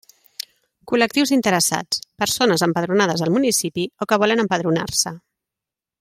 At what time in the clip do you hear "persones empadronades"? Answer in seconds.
2.23-3.23